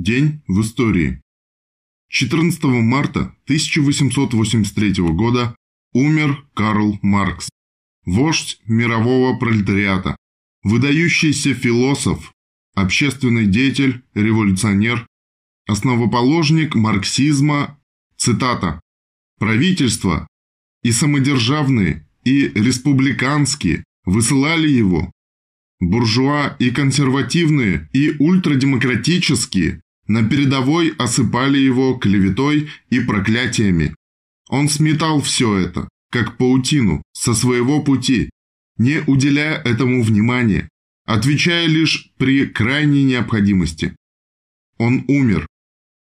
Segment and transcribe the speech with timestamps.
[0.00, 1.20] День в истории.
[2.08, 5.56] 14 марта 1883 года
[5.92, 7.48] умер Карл Маркс,
[8.04, 10.16] вождь мирового пролетариата,
[10.62, 12.32] выдающийся философ,
[12.76, 15.04] общественный деятель, революционер,
[15.66, 17.80] основоположник марксизма,
[18.16, 18.80] цитата,
[19.40, 20.28] «Правительство
[20.84, 25.10] и самодержавные, и республиканские высылали его,
[25.80, 33.94] буржуа и консервативные, и ультрадемократические на передовой осыпали его клеветой и проклятиями.
[34.48, 38.30] Он сметал все это, как паутину, со своего пути,
[38.78, 40.68] не уделяя этому внимания,
[41.04, 43.94] отвечая лишь при крайней необходимости.
[44.78, 45.46] Он умер,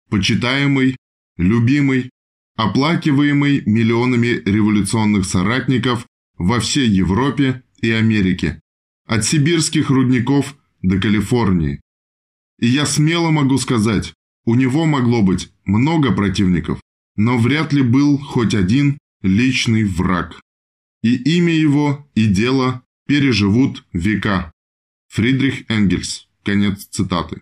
[0.09, 0.95] почитаемый,
[1.37, 2.09] любимый,
[2.55, 6.05] оплакиваемый миллионами революционных соратников
[6.37, 8.61] во всей Европе и Америке,
[9.05, 11.81] от сибирских рудников до Калифорнии.
[12.61, 14.13] И я смело могу сказать,
[14.45, 16.79] у него могло быть много противников,
[17.15, 20.39] но вряд ли был хоть один личный враг.
[21.01, 24.51] И имя его, и дело переживут века.
[25.09, 26.27] Фридрих Энгельс.
[26.43, 27.41] Конец цитаты.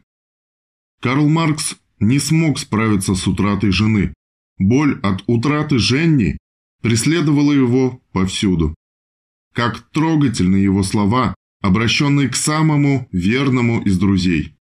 [1.02, 4.14] Карл Маркс не смог справиться с утратой жены.
[4.58, 6.38] Боль от утраты Женни
[6.82, 8.76] преследовала его повсюду.
[9.54, 14.59] Как трогательны его слова, обращенные к самому верному из друзей.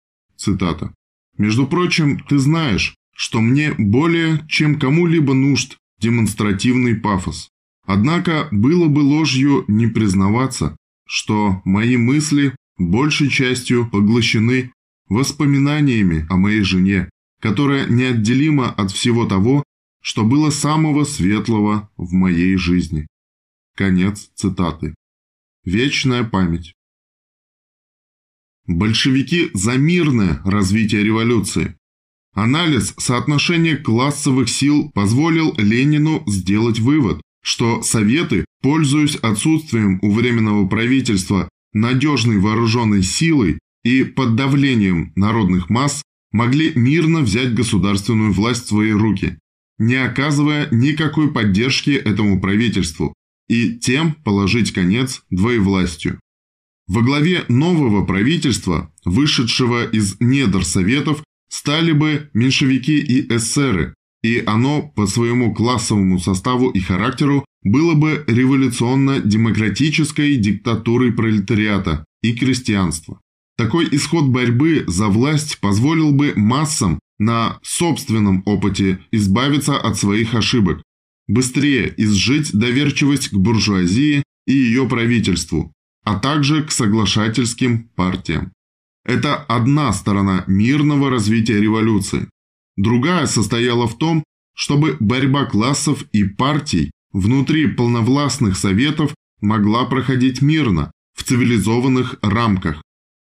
[0.42, 0.92] Цитата.
[1.38, 7.48] «Между прочим, ты знаешь, что мне более, чем кому-либо нужд демонстративный пафос.
[7.86, 10.76] Однако было бы ложью не признаваться,
[11.06, 14.72] что мои мысли большей частью поглощены
[15.08, 17.08] воспоминаниями о моей жене,
[17.40, 19.62] которая неотделима от всего того,
[20.02, 23.06] что было самого светлого в моей жизни.
[23.76, 24.92] Конец цитаты.
[25.64, 26.74] Вечная память.
[28.66, 31.76] Большевики за мирное развитие революции.
[32.32, 41.48] Анализ соотношения классовых сил позволил Ленину сделать вывод, что Советы, пользуясь отсутствием у Временного правительства
[41.72, 48.92] надежной вооруженной силой и под давлением народных масс, могли мирно взять государственную власть в свои
[48.92, 49.38] руки,
[49.78, 53.12] не оказывая никакой поддержки этому правительству,
[53.48, 56.20] и тем положить конец двоевластию.
[56.92, 64.92] Во главе нового правительства, вышедшего из недр Советов, стали бы меньшевики и эсеры, и оно
[64.94, 73.18] по своему классовому составу и характеру было бы революционно-демократической диктатурой пролетариата и крестьянства.
[73.56, 80.82] Такой исход борьбы за власть позволил бы массам на собственном опыте избавиться от своих ошибок,
[81.26, 85.72] быстрее изжить доверчивость к буржуазии и ее правительству,
[86.04, 88.52] а также к соглашательским партиям.
[89.04, 92.28] Это одна сторона мирного развития революции.
[92.76, 94.24] Другая состояла в том,
[94.54, 102.82] чтобы борьба классов и партий внутри полновластных советов могла проходить мирно, в цивилизованных рамках.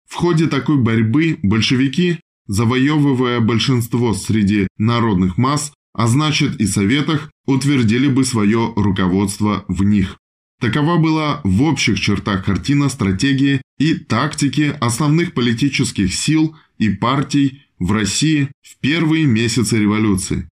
[0.09, 8.09] В ходе такой борьбы большевики, завоевывая большинство среди народных масс, а значит и советах, утвердили
[8.09, 10.17] бы свое руководство в них.
[10.65, 17.93] Такова была в общих чертах картина стратегии и тактики основных политических сил и партий в
[17.93, 20.49] России в первые месяцы революции.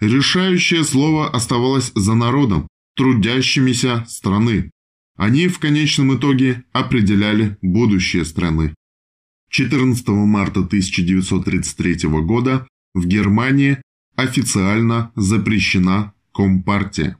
[0.00, 4.72] Решающее слово оставалось за народом, трудящимися страны.
[5.16, 8.74] Они в конечном итоге определяли будущее страны.
[9.50, 13.80] 14 марта 1933 года в Германии
[14.16, 17.16] официально запрещена Компартия.